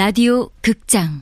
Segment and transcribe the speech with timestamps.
[0.00, 1.20] 라디오 극장.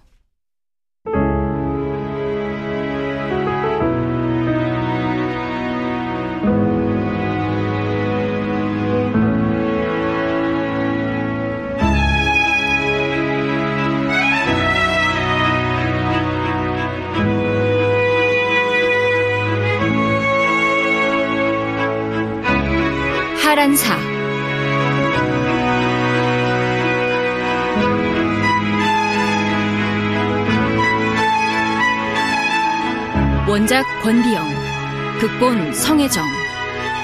[23.42, 24.07] 하란사
[33.58, 36.24] 원작 권비영, 극본 성혜정,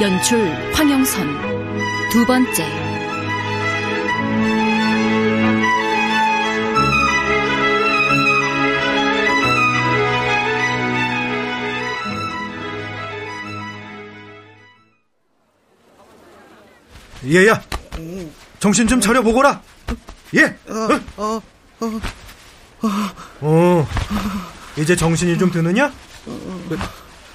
[0.01, 0.39] 연출
[0.73, 1.29] 황영선,
[2.13, 2.65] 두 번째.
[17.27, 17.61] 얘야,
[18.61, 19.61] 정신 좀 차려 보거라.
[20.37, 20.45] 예.
[20.69, 21.43] 어, 어,
[21.81, 22.91] 어,
[23.41, 23.89] 어.
[24.77, 25.93] 이제 정신이 좀 드느냐?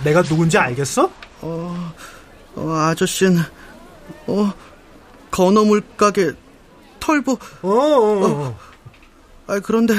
[0.03, 1.11] 내가 누군지 알겠어?
[1.41, 1.93] 어,
[2.55, 3.41] 어 아저씨는
[4.27, 4.53] 어
[5.31, 6.31] 건어물 가게
[6.99, 7.37] 털보.
[7.61, 8.59] 어, 어, 어.
[9.47, 9.93] 아 그런데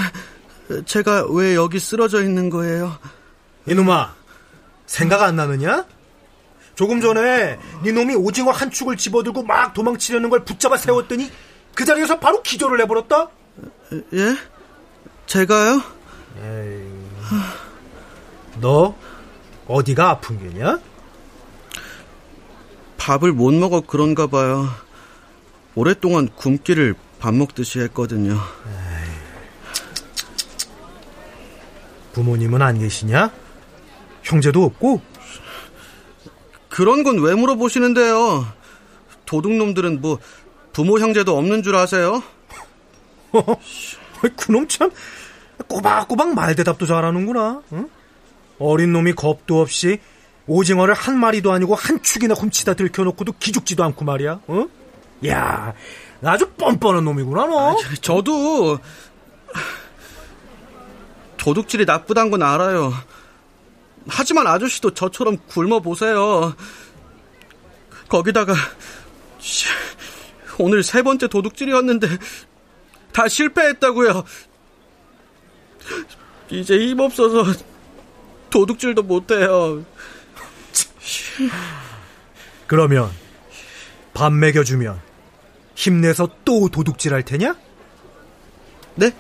[0.85, 2.97] 제가 왜 여기 쓰러져 있는 거예요?
[3.67, 4.15] 이놈아,
[4.87, 5.85] 생각 안 나느냐?
[6.75, 11.31] 조금 전에 네 놈이 오징어 한 축을 집어들고 막 도망치려는 걸 붙잡아 세웠더니
[11.75, 13.29] 그 자리에서 바로 기절을 해버렸다?
[14.15, 14.37] 예?
[15.27, 15.83] 제가요?
[16.43, 17.01] 에이...
[18.61, 18.94] 너
[19.66, 20.78] 어디가 아픈 게냐?
[22.98, 24.69] 밥을 못 먹어 그런가 봐요.
[25.75, 28.33] 오랫동안 굶기를 밥 먹듯이 했거든요.
[28.33, 29.11] 에이.
[32.12, 33.31] 부모님은 안 계시냐?
[34.22, 35.00] 형제도 없고?
[36.69, 38.47] 그런 건 왜 물어보시는데요?
[39.27, 40.19] 도둑놈들은 뭐
[40.72, 42.22] 부모 형제도 없는 줄 아세요?
[44.37, 44.91] 그놈 참
[45.69, 47.62] 꼬박꼬박 말 대답도 잘하는구나.
[47.72, 47.88] 응?
[48.60, 49.98] 어린 놈이 겁도 없이
[50.47, 54.41] 오징어를 한 마리도 아니고 한 축이나 훔치다 들켜놓고도 기죽지도 않고 말이야.
[54.47, 54.66] 어?
[55.26, 55.75] 야,
[56.22, 57.72] 아주 뻔뻔한 놈이구나 너.
[57.72, 58.78] 아, 저도
[61.38, 62.93] 도둑질이 나쁘단 건 알아요.
[64.09, 66.54] 하지만 아저씨도 저처럼 굶어 보세요.
[68.09, 68.54] 거기다가
[70.59, 72.09] 오늘 세 번째 도둑질이었는데
[73.12, 74.25] 다 실패했다고요.
[76.50, 77.44] 이제 힘 없어서
[78.50, 79.84] 도둑질도 못해요.
[82.66, 83.11] 그러면
[84.15, 85.00] 밥 먹여주면
[85.75, 87.56] 힘내서 또 도둑질 할 테냐?
[88.97, 89.12] 네?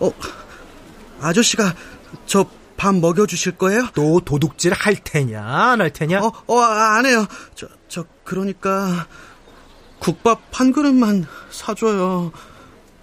[0.00, 0.12] 어,
[1.20, 1.74] 아저씨가
[2.26, 2.46] 저
[2.80, 3.88] 밥 먹여주실 거예요?
[3.94, 6.20] 또 도둑질 할 테냐, 안 할 테냐?
[6.22, 7.26] 어, 어, 안 해요.
[7.54, 9.06] 저, 저, 그러니까
[9.98, 12.32] 국밥 한 그릇만 사줘요.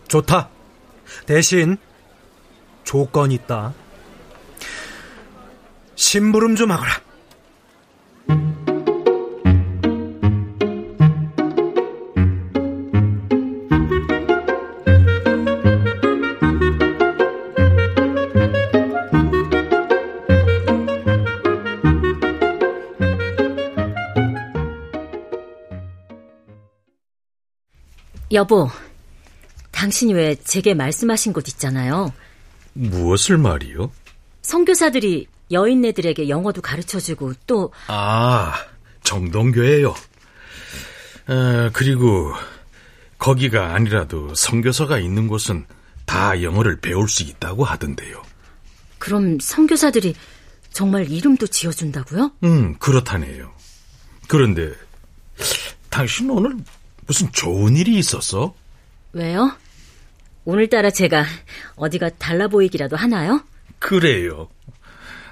[0.07, 0.49] 좋다.
[1.27, 1.77] 대신
[2.83, 3.75] 조건 있다.
[5.97, 7.01] 심부름 좀 하거라.
[28.31, 28.69] 여보,
[29.71, 32.13] 당신이 왜 제게 말씀하신 곳 있잖아요.
[32.73, 33.91] 무엇을 말이요?
[34.43, 38.53] 성교사들이 여인네들에게 영어도 가르쳐주고 또 아,
[39.03, 39.95] 정동교회요.
[41.27, 42.33] 아, 그리고
[43.17, 45.65] 거기가 아니라도 성교사가 있는 곳은
[46.05, 48.21] 다 영어를 배울 수 있다고 하던데요.
[48.97, 50.15] 그럼 성교사들이
[50.71, 52.31] 정말 이름도 지어준다고요?
[52.43, 53.51] 음, 그렇다네요.
[54.27, 54.73] 그런데
[55.89, 56.55] 당신 오늘
[57.05, 58.53] 무슨 좋은 일이 있었어?
[59.13, 59.51] 왜요?
[60.45, 61.25] 오늘따라 제가
[61.75, 63.41] 어디가 달라 보이기라도 하나요?
[63.79, 64.49] 그래요.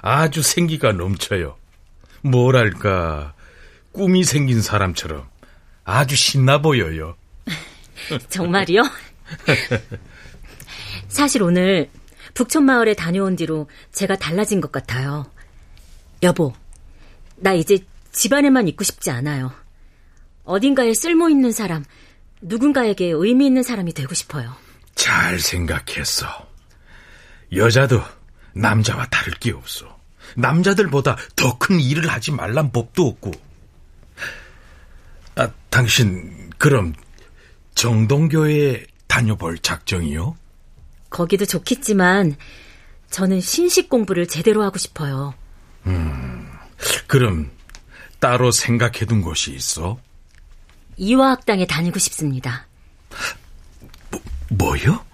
[0.08, 1.56] 아주 생기가 넘쳐요.
[2.22, 3.34] 뭐랄까,
[3.90, 5.28] 꿈이 생긴 사람처럼
[5.82, 7.16] 아주 신나 보여요.
[8.30, 8.82] 정말이요?
[11.08, 11.90] 사실 오늘
[12.34, 15.28] 북촌마을에 다녀온 뒤로 제가 달라진 것 같아요.
[16.22, 16.54] 여보,
[17.34, 17.78] 나 이제
[18.12, 19.52] 집안에만 있고 싶지 않아요.
[20.44, 21.84] 어딘가에 쓸모 있는 사람,
[22.40, 24.54] 누군가에게 의미 있는 사람이 되고 싶어요.
[24.94, 26.48] 잘 생각했어.
[27.52, 28.00] 여자도
[28.54, 29.95] 남자와 다를 게 없어.
[30.36, 33.32] 남자들보다 더 큰 일을 하지 말란 법도 없고.
[35.36, 36.94] 아, 당신 그럼
[37.74, 40.36] 정동교에 다녀볼 작정이요?
[41.10, 42.36] 거기도 좋겠지만
[43.10, 45.34] 저는 신식 공부를 제대로 하고 싶어요.
[45.86, 46.48] 음,
[47.06, 47.50] 그럼
[48.18, 49.98] 따로 생각해둔 곳이 있어?
[50.96, 52.66] 이화학당에 다니고 싶습니다.
[54.10, 55.04] 뭐, 뭐요?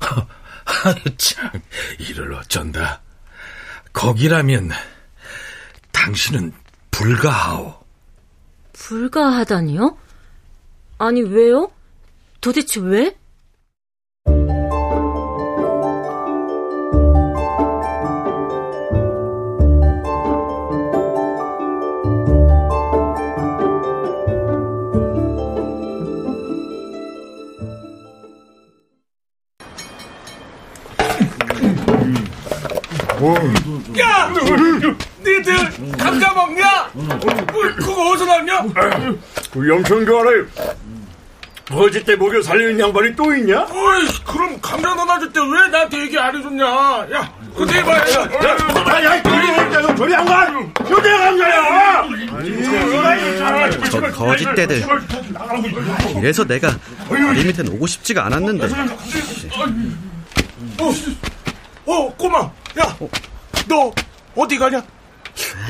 [1.16, 1.50] 참,
[1.98, 3.00] 이를 어쩐다.
[3.96, 4.70] 거기라면
[5.90, 6.52] 당신은
[6.90, 7.74] 불가하오.
[8.74, 9.96] 불가하다니요?
[10.98, 11.70] 아니, 왜요?
[12.42, 13.16] 도대체 왜?
[33.98, 34.32] 야!
[35.24, 35.56] 니들
[35.98, 36.90] 감자 먹냐?
[37.76, 38.64] 그거 어디서 났냐?
[39.52, 40.30] 그 영천교 아래
[41.72, 43.62] 어제 때 목욕 살리는 양반이 또 있냐?
[43.62, 46.64] 어이, 그럼 감자 넣어줄 때 왜 나한테 얘기 안 해줬냐?
[46.64, 50.72] 야, 그거 내봐야 야, 야, 야, 저리, 저리 양반!
[50.88, 52.04] 요대 감자야!
[53.90, 54.84] 저 거짓대들.
[56.18, 56.70] 이래서 내가
[57.08, 58.68] 다리 밑엔 오고 싶지가 않았는데.
[60.78, 60.92] 어,
[61.86, 62.38] 어, 꼬마,
[62.78, 62.96] 야,
[63.68, 63.92] 너
[64.34, 64.82] 어디 가냐?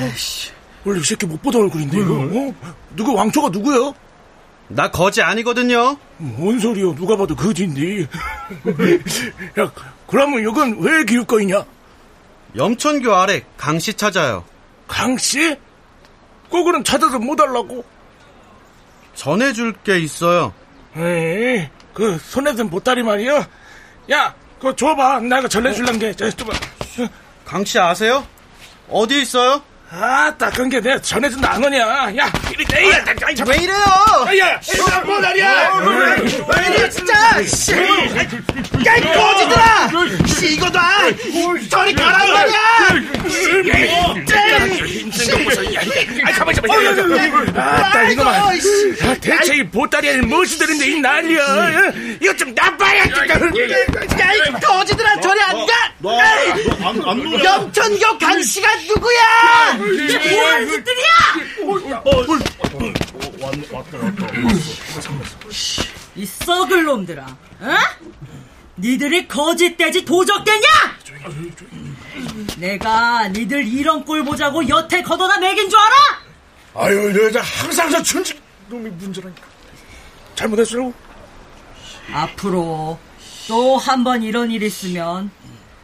[0.00, 0.50] 에이씨.
[0.84, 2.14] 원래 이 새끼 못 보던 얼굴인데 이거.
[2.14, 2.54] 어?
[2.94, 3.92] 누구 왕초가 누구야?
[4.68, 5.96] 나 거지 아니거든요.
[6.18, 6.94] 뭔 소리야?
[6.94, 8.02] 누가 봐도 거지인데.
[9.58, 9.72] 야,
[10.06, 11.64] 그러면 이건 왜 기웃거이냐?
[12.56, 14.44] 염천교 아래 강씨 찾아요.
[14.88, 15.56] 강씨?
[16.50, 17.84] 그거는 찾아서 못 하려고.
[19.14, 20.52] 전해줄 게 있어요.
[20.96, 23.48] 에이, 그 손에 든 보따리 말이야.
[24.12, 25.20] 야, 그거 줘봐.
[25.20, 26.12] 내가 전해줄란 게.
[26.14, 26.52] 자, 줘봐.
[27.46, 28.26] 강씨 아세요?
[28.88, 29.62] 어디 있어요?
[29.90, 31.00] 아, 딱한 게 내가
[31.46, 31.78] 안 오냐.
[32.16, 32.90] 야, 이리 내.
[32.90, 33.04] 야,
[33.46, 33.76] 왜 이래요?
[34.40, 34.60] 야, 야,
[35.02, 35.72] 보따리야.
[35.78, 37.42] 왜이 래 진짜!
[37.44, 37.72] 씨!
[37.72, 39.88] 야, 이 거지들아!
[40.26, 40.80] 씨, 이거 놔!
[41.68, 42.58] 저리 가란 말이야!
[46.24, 46.74] 아, 가만 있어봐.
[47.60, 48.34] 아, 딱 이거만.
[48.34, 51.42] 아, 대체 이 보따리에는 무엇이 들은데 이 난리야.
[51.42, 51.92] 어?
[52.20, 53.02] 이거 좀 나빠야.
[53.02, 55.72] 야, 이 거지들아, 저리 안 가!
[55.98, 57.44] 너안 놀아?
[57.44, 59.72] 염천교 강씨가 누구야!
[60.30, 61.06] 뭐하는 짓들이야!
[66.16, 67.74] 이 썩을 놈들아, 어?
[68.78, 70.66] 니들이 거짓돼지 도적되냐?
[72.58, 75.94] 내가 니들 이런 꼴 보자고 여태 걷어다 매긴 줄 알아?
[76.86, 79.42] 아유, 너 여자 항상 저 춘직 놈이 문제라니까.
[80.34, 80.92] 잘못했어요.
[82.12, 82.98] 앞으로
[83.48, 85.30] 또 한 번 이런 일 있으면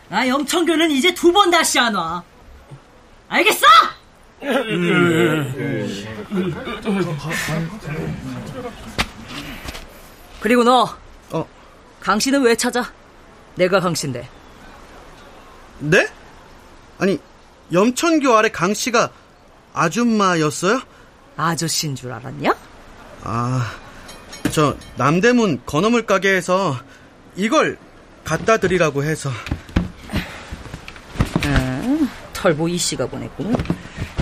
[0.08, 2.22] 나 염천교는 이제 두 번 다시 안 와.
[3.28, 3.66] 알겠어?
[10.42, 10.92] 그리고 너,
[11.30, 11.46] 어.
[12.00, 12.92] 강 씨는 왜 찾아?
[13.54, 14.28] 내가 강 씨인데.
[15.78, 16.08] 네?
[16.98, 17.20] 아니,
[17.72, 19.10] 염천교 아래 강 씨가
[19.72, 20.80] 아줌마였어요?
[21.36, 22.56] 아저씨인 줄 알았냐?
[23.22, 23.72] 아,
[24.50, 26.76] 저 남대문 건어물 가게에서
[27.36, 27.78] 이걸
[28.24, 29.30] 갖다 드리라고 해서
[31.44, 33.54] 아, 털보 이 씨가 보냈군.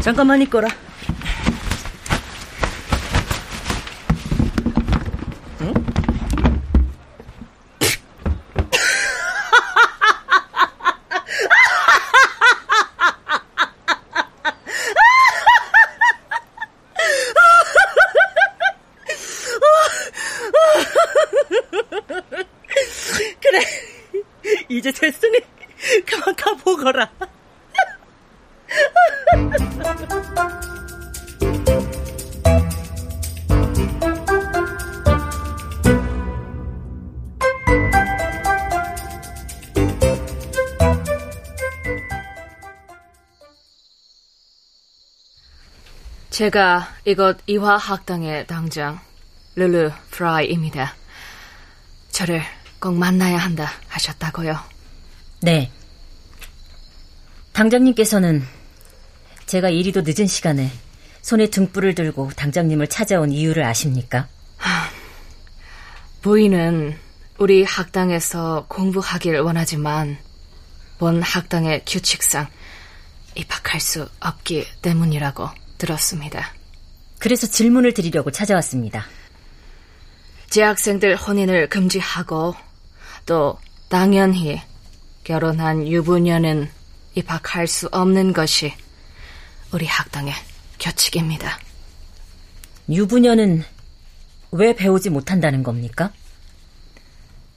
[0.03, 0.69] 잠깐만 있거라.
[46.41, 48.99] 제가 이곳 이화학당의 당장
[49.57, 50.95] 르르 프라이입니다.
[52.13, 52.41] 저를
[52.81, 54.59] 꼭 만나야 한다 하셨다고요.
[55.43, 55.71] 네.
[57.53, 58.43] 당장님께서는
[59.45, 60.73] 제가 이리도 늦은 시간에
[61.21, 64.27] 손에 등불을 들고 당장님을 찾아온 이유를 아십니까?
[66.23, 66.99] 부인은
[67.37, 70.17] 우리 학당에서 공부하길 원하지만
[70.97, 72.47] 본 학당의 규칙상
[73.35, 76.53] 입학할 수 없기 때문이라고 들었습니다.
[77.19, 79.05] 그래서 질문을 드리려고 찾아왔습니다.
[80.51, 82.55] 재학생들 혼인을 금지하고
[83.27, 83.59] 또
[83.89, 84.61] 당연히
[85.25, 86.71] 결혼한 유부녀는
[87.15, 88.73] 입학할 수 없는 것이
[89.73, 90.33] 우리 학당의
[90.79, 91.59] 규칙입니다.
[92.89, 93.65] 유부녀는
[94.53, 96.13] 왜 배우지 못한다는 겁니까?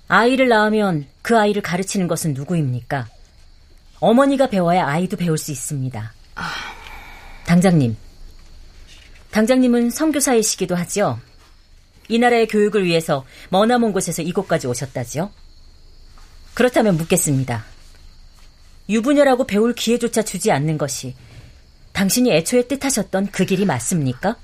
[0.07, 3.07] 아이를 낳으면 그 아이를 가르치는 것은 누구입니까?
[3.99, 6.13] 어머니가 배워야 아이도 배울 수 있습니다.
[7.45, 7.95] 당장님.
[9.33, 11.19] 당장님은 선교사이시기도 하지요.
[12.07, 15.31] 이 나라의 교육을 위해서 머나먼 곳에서 이곳까지 오셨다지요.
[16.53, 17.65] 그렇다면 묻겠습니다.
[18.89, 21.15] 유부녀라고 배울 기회조차 주지 않는 것이
[21.93, 24.35] 당신이 애초에 뜻하셨던 그 길이 맞습니까?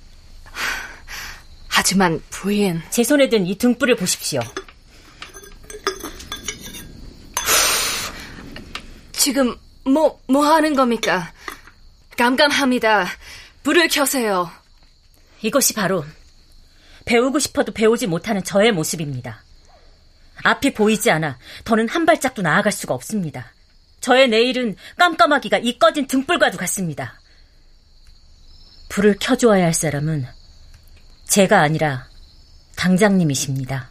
[1.68, 2.82] 하지만 부인.
[2.90, 4.42] 제 손에 든 이 등불을 보십시오.
[9.12, 9.56] 지금
[9.86, 11.32] 뭐, 뭐 하는 겁니까?
[12.18, 13.06] 깜깜합니다.
[13.62, 14.50] 불을 켜세요.
[15.42, 16.06] 이것이 바로
[17.06, 19.44] 배우고 싶어도 배우지 못하는 저의 모습입니다.
[20.44, 23.54] 앞이 보이지 않아 더는 한 발짝도 나아갈 수가 없습니다.
[24.00, 27.20] 저의 내일은 깜깜하기가 이 꺼진 등불과도 같습니다.
[28.90, 30.26] 불을 켜주어야 할 사람은
[31.28, 32.08] 제가 아니라
[32.76, 33.90] 당장님이십니다.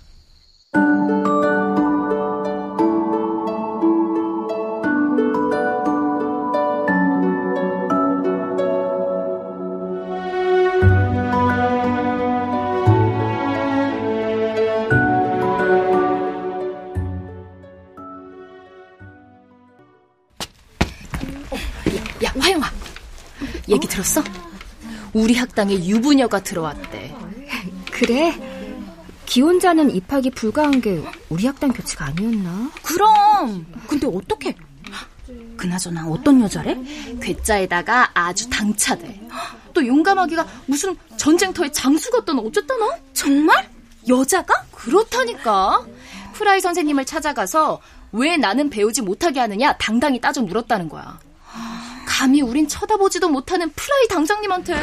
[22.24, 22.70] 야, 화영아.
[23.68, 24.22] 얘기 들었어?
[25.12, 27.14] 우리 학당에 유부녀가 들어왔대.
[27.90, 28.34] 그래?
[29.26, 32.70] 기혼자는 입학이 불가한 게 우리 학당 교칙 아니었나?
[32.82, 33.66] 그럼.
[33.86, 34.54] 근데 어떻게?
[35.56, 36.76] 그나저나 어떤 여자래?
[37.20, 39.20] 괴짜에다가 아주 당차대.
[39.74, 42.96] 또 용감하기가 무슨 전쟁터의 장수 같다나 어쨌다나?
[43.12, 43.68] 정말?
[44.08, 44.64] 여자가?
[44.72, 45.84] 그렇다니까.
[46.32, 47.80] 프라이 선생님을 찾아가서
[48.12, 51.18] 왜 나는 배우지 못하게 하느냐 당당히 따져 물었다는 거야.
[52.06, 54.74] 감히 우린 쳐다보지도 못하는 프라이 당장님한테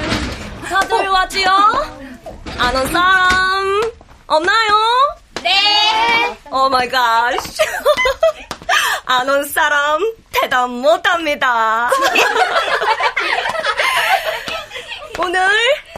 [0.69, 1.49] 다들 왔지요?
[2.57, 3.81] 안온 사람
[4.27, 4.75] 없나요?
[5.43, 6.37] 네.
[6.51, 7.33] Oh my God.
[9.05, 9.99] 안온 사람
[10.31, 11.89] 대답 못합니다.
[15.19, 15.49] 오늘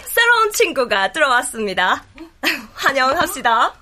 [0.06, 2.04] 새로운 친구가 들어왔습니다.
[2.74, 3.74] 환영합시다.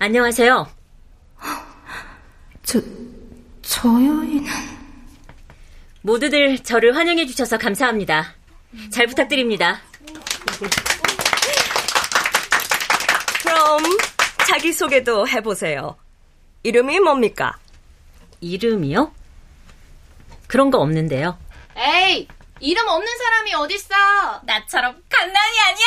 [0.00, 0.68] 안녕하세요.
[2.62, 2.80] 저,
[3.62, 4.46] 저 여인은...
[6.02, 8.34] 모두들 저를 환영해 주셔서 감사합니다.
[8.90, 9.80] 잘 부탁드립니다.
[13.42, 13.82] 그럼
[14.46, 15.96] 자기소개도 해보세요.
[16.62, 17.58] 이름이 뭡니까?
[18.40, 19.12] 이름이요?
[20.46, 21.36] 그런 거 없는데요.
[21.76, 22.28] 에이,
[22.60, 24.40] 이름 없는 사람이 어딨어?
[24.44, 25.86] 나처럼 강남이 아니야?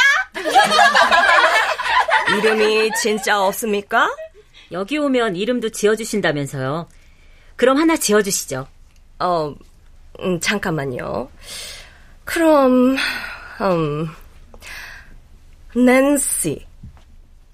[2.37, 4.09] 이름이 진짜 없습니까?
[4.71, 6.87] 여기 오면 이름도 지어주신다면서요.
[7.55, 8.67] 그럼 하나 지어주시죠.
[9.19, 9.55] 어,
[10.21, 11.29] 음, 잠깐만요.
[12.23, 12.95] 그럼,
[13.61, 14.07] 음,
[15.75, 16.65] 낸시.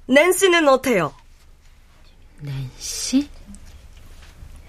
[0.07, 1.13] 낸시는 어때요?
[2.39, 3.29] 낸시?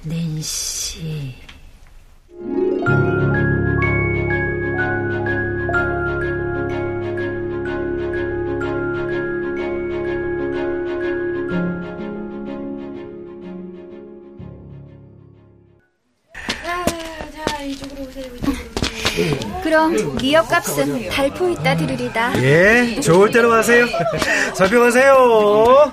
[0.02, 1.34] 낸시.
[19.78, 22.42] 그럼 미역값은 발포 있다 들으리다.
[22.42, 23.86] 예, 좋을 대로 하세요.
[24.52, 25.12] 살펴가세요.
[25.14, 25.90] 어,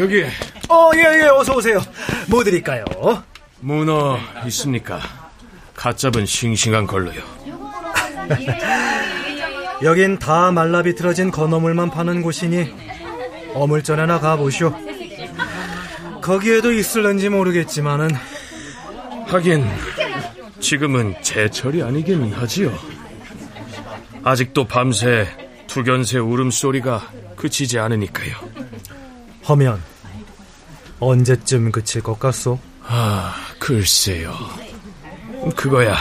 [0.00, 0.24] 여기
[0.68, 1.78] 어, 예, 예, 어서 오세요.
[2.26, 2.84] 뭐 드릴까요?
[3.60, 4.98] 문어 있습니까?
[5.76, 7.22] 갓 잡은 싱싱한 걸로요.
[9.84, 12.74] 여긴 다 말라 비틀어진 건어물만 파는 곳이니
[13.54, 14.74] 어물전에나 가보시오.
[16.20, 18.10] 거기에도 있을런지 모르겠지만은
[19.28, 19.64] 하긴
[20.60, 22.76] 지금은 제철이 아니긴 하지요.
[24.24, 25.28] 아직도 밤새
[25.66, 28.36] 투견새 울음소리가 그치지 않으니까요.
[29.48, 29.82] 허면
[31.00, 32.58] 언제쯤 그칠 것 같소?
[32.82, 34.36] 아, 글쎄요.
[35.54, 35.96] 그거야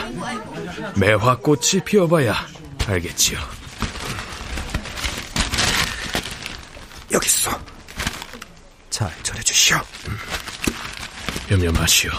[0.96, 2.34] 매화꽃이 피어봐야
[2.88, 3.40] 알겠지요.
[7.12, 7.52] 여기 있어.
[8.90, 9.78] 잘 전해주시오.
[11.52, 12.12] 염려 마시오.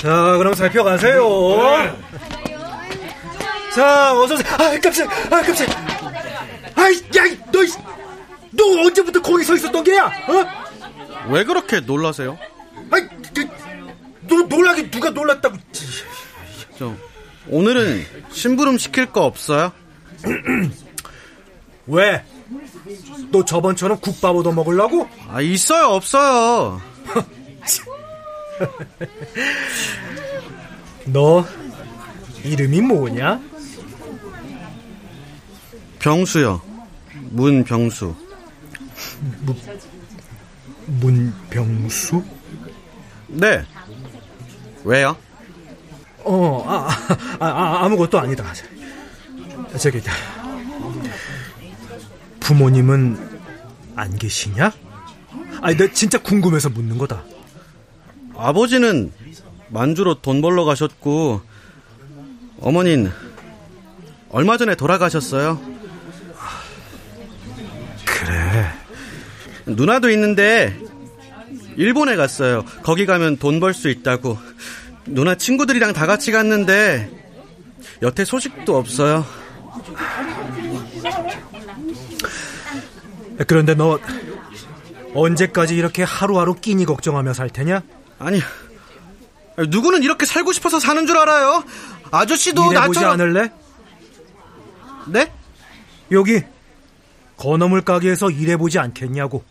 [0.00, 1.20] 자, 그럼 살펴가세요.
[3.74, 4.54] 자, 어서 오세요.
[4.54, 5.68] 아, 깜짝, 아, 깜짝.
[6.74, 7.58] 아이, 야, 너,
[8.52, 10.06] 너 언제부터 거기 서 있었던 게야?
[10.06, 11.30] 어?
[11.30, 12.38] 왜 그렇게 놀라세요?
[12.90, 13.46] 아이, 그,
[14.22, 15.58] 너 놀라긴 누가 놀랐다고.
[16.78, 16.94] 저,
[17.48, 19.70] 오늘은 심부름 시킬 거 없어요?
[21.86, 22.24] 왜?
[23.30, 25.06] 너 저번처럼 국밥 얻어 먹으려고?
[25.28, 26.80] 아, 있어요, 없어요.
[31.06, 31.44] 너
[32.44, 33.40] 이름이 뭐냐?
[35.98, 36.60] 병수요.
[37.30, 38.14] 문병수.
[39.42, 39.54] 무,
[40.86, 42.22] 문병수?
[43.28, 43.64] 네.
[44.84, 45.16] 왜요?
[46.24, 46.88] 어, 아,
[47.38, 48.44] 아, 아, 아무것도 아니다.
[49.78, 50.00] 저기,
[52.40, 53.40] 부모님은
[53.94, 54.72] 안 계시냐?
[55.62, 57.22] 아니, 내 진짜 궁금해서 묻는 거다.
[58.40, 59.12] 아버지는
[59.68, 61.42] 만주로 돈 벌러 가셨고,
[62.60, 63.10] 어머닌
[64.30, 65.60] 얼마 전에 돌아가셨어요.
[68.06, 68.66] 그래.
[69.66, 70.76] 누나도 있는데,
[71.76, 72.64] 일본에 갔어요.
[72.82, 74.38] 거기 가면 돈 벌 수 있다고.
[75.06, 77.10] 누나 친구들이랑 다 같이 갔는데,
[78.02, 79.24] 여태 소식도 없어요.
[83.46, 83.98] 그런데 너
[85.14, 87.82] 언제까지 이렇게 하루하루 끼니 걱정하며 살 테냐?
[88.20, 88.38] 아니,
[89.56, 91.64] 누구는 이렇게 살고 싶어서 사는 줄 알아요?
[92.10, 93.12] 아저씨도 나처럼...
[93.12, 93.50] 않을래?
[95.08, 95.32] 네?
[96.12, 96.42] 여기
[97.38, 99.42] 건어물 가게에서 일해보지 않겠냐고.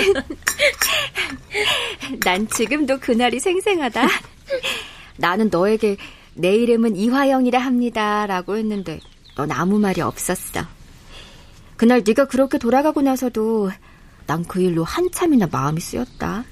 [2.24, 4.06] 난 지금도 그날이 생생하다.
[5.16, 5.96] 나는 너에게
[6.34, 9.00] 내 이름은 이화영이라 합니다 라고 했는데
[9.36, 10.62] 넌 아무 말이 없었어.
[11.76, 13.70] 그날 네가 그렇게 돌아가고 나서도
[14.26, 16.44] 난 그 일로 한참이나 마음이 쓰였다.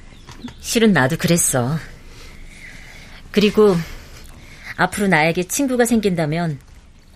[0.61, 1.77] 실은 나도 그랬어.
[3.31, 3.77] 그리고
[4.77, 6.59] 앞으로 나에게 친구가 생긴다면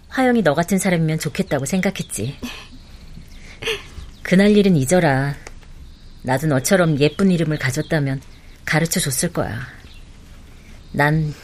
[0.08, 2.36] 화영이 너 같은 사람이면 좋겠다고 생각했지.
[4.22, 5.34] 그날 일은 잊어라.
[6.22, 8.20] 나도 너처럼 예쁜 이름을 가졌다면
[8.64, 9.60] 가르쳐 줬을 거야.
[10.92, 11.34] 난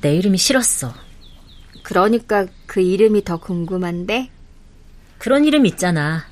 [0.00, 0.94] 내 이름이 싫었어.
[1.82, 4.30] 그러니까 그 이름이 더 궁금한데?
[5.18, 6.26] 그런 이름 있잖아.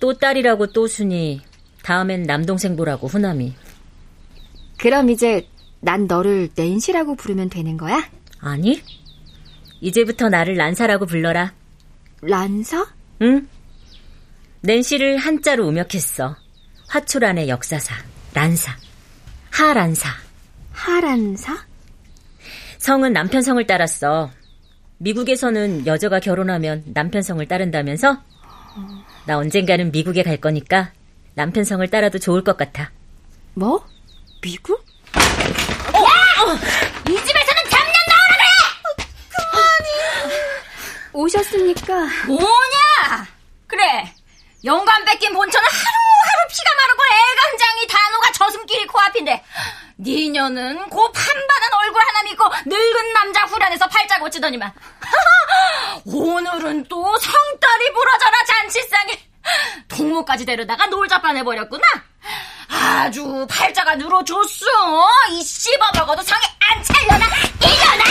[0.00, 1.40] 또 딸이라고 또 순이,
[1.82, 3.54] 다음엔 남동생 보라고 후남이.
[4.78, 5.48] 그럼 이제
[5.80, 8.08] 난 너를 낸시라고 부르면 되는 거야?
[8.40, 8.82] 아니.
[9.80, 11.54] 이제부터 나를 란사라고 불러라.
[12.20, 12.86] 란사?
[13.22, 13.48] 응.
[14.60, 16.36] 낸시를 한자로 음역했어.
[16.88, 17.94] 화초란의 역사사.
[18.34, 18.74] 란사.
[19.50, 20.08] 하란사.
[20.72, 21.56] 하란사?
[22.78, 24.30] 성은 남편 성을 따랐어.
[24.98, 28.22] 미국에서는 여자가 결혼하면 남편 성을 따른다면서?
[29.26, 30.92] 나 언젠가는 미국에 갈 거니까
[31.34, 32.90] 남편 성을 따라도 좋을 것 같아.
[33.54, 33.84] 뭐?
[34.40, 34.84] 미국?
[35.16, 35.20] 야!
[35.20, 36.54] 어!
[37.10, 39.06] 이 집에서는 잡년 나오라 그래!
[39.36, 41.12] 그만이.
[41.12, 41.94] 오셨습니까?
[42.26, 43.26] 뭐냐?
[43.66, 44.14] 그래.
[44.64, 46.07] 영감 뺏긴 본처는 하루하루
[46.48, 49.44] 피가 마르고 애간장이 단호가 저승길이 코앞인데
[49.98, 54.72] 니녀는 고 판반한 얼굴 하나 믿고 늙은 남자 후련해서 팔자 고치더니만.
[56.06, 59.28] 오늘은 또 성딸이 부러져라 잔치상에.
[59.88, 61.82] 동무까지 데려다가 놀자빠내버렸구나.
[62.70, 64.66] 아주 팔자가 늘어졌어.
[65.30, 67.26] 이 씹어먹어도 성에 안 찰려나?
[67.60, 68.04] 이려나!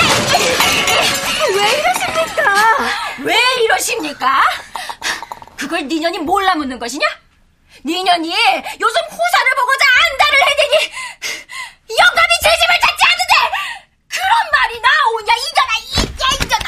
[1.56, 2.78] 왜 이러십니까?
[3.20, 4.44] 왜 이러십니까?
[5.56, 7.06] 그걸 니년이 몰라 묻는 것이냐?
[7.86, 10.92] 니년이 요즘 호사를 보고자 안달을 해대니
[12.00, 13.34] 영감이 제 집을 찾지 않는데
[14.10, 16.68] 그런 말이 나오냐 이거나 이야 이거나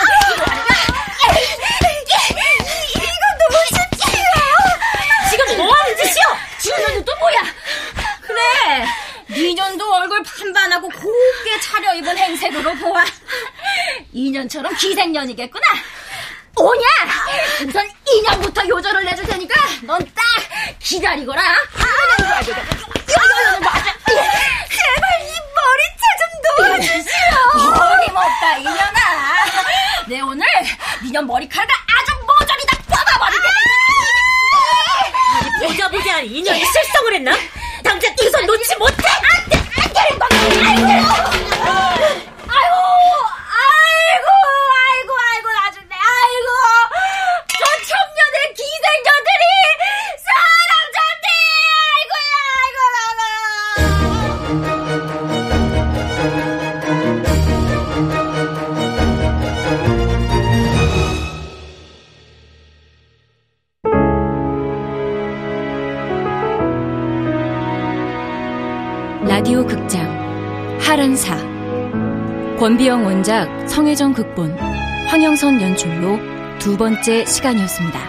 [2.96, 4.30] 이건 너무 쉽지요
[5.30, 6.26] 지금 뭐하는 짓이요?
[6.66, 7.40] 니년은 또 뭐야?
[8.22, 8.86] 그래
[9.30, 13.04] 니년도 얼굴 판반하고 곱게 차려입은 행색으로 보아
[14.14, 15.66] 2년처럼 기생년이겠구나?
[17.68, 20.24] 우선 2년부터 요절을 내줄 테니까 넌 딱
[20.80, 21.42] 기다리거라.
[21.42, 21.56] 아.
[22.42, 22.64] 제발
[25.22, 26.22] 이 머리채 좀
[26.58, 27.74] 놓아주시오.
[27.84, 29.00] 어림없다 이년아.
[30.08, 30.46] 내 오늘
[31.04, 33.40] 니년 머리카락을 아주 모조리 다 뽑아버릴
[35.60, 35.68] 테니까.
[35.68, 37.32] 보자 보자 이년이 실성을 했나?
[37.84, 39.04] 당장 이 손 놓지 못해.
[39.44, 40.00] 안돼 안돼
[40.66, 41.29] 아이
[71.20, 71.38] 하란사
[72.58, 74.58] 권비영 원작 성혜정 극본
[75.08, 76.18] 황영선 연출로
[76.60, 78.09] 두 번째 시간이었습니다.